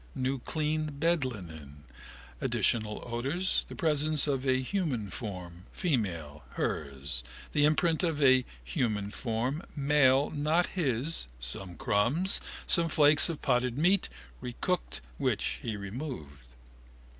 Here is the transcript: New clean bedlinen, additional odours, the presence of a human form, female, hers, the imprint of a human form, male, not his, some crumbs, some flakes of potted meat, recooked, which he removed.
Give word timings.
New 0.15 0.39
clean 0.39 0.89
bedlinen, 0.99 1.83
additional 2.41 3.03
odours, 3.05 3.67
the 3.69 3.75
presence 3.75 4.25
of 4.25 4.47
a 4.47 4.59
human 4.59 5.11
form, 5.11 5.65
female, 5.71 6.43
hers, 6.53 7.23
the 7.51 7.65
imprint 7.65 8.01
of 8.01 8.19
a 8.19 8.43
human 8.63 9.11
form, 9.11 9.61
male, 9.75 10.31
not 10.31 10.65
his, 10.65 11.27
some 11.39 11.75
crumbs, 11.75 12.41
some 12.65 12.89
flakes 12.89 13.29
of 13.29 13.43
potted 13.43 13.77
meat, 13.77 14.09
recooked, 14.41 15.01
which 15.19 15.59
he 15.61 15.77
removed. 15.77 16.45